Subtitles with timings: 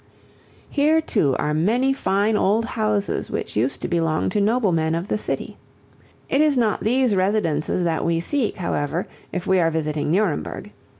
[0.01, 5.07] Longfellow] Here, too, are many fine old houses which used to belong to noblemen of
[5.09, 5.59] the city.
[6.27, 10.71] It is not these residences that we seek, however, if we are visiting Nuremberg.